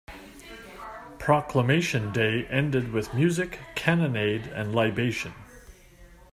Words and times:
"Proclamation- 1.19 2.11
day 2.11 2.47
ended 2.47 2.91
with 2.91 3.13
music, 3.13 3.59
cannonade 3.75 4.47
and 4.47 4.73
libation. 4.73 5.33